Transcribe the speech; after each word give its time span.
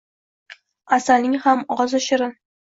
Asalning 0.97 1.35
ham 1.45 1.63
ozi 1.85 2.03
shirin. 2.09 2.35